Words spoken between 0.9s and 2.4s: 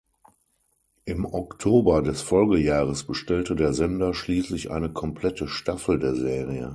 Im Oktober des